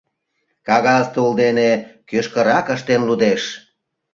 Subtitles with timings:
[0.67, 1.71] Кагазым тул деке
[2.09, 3.43] кӱшкырак ыштен лудеш: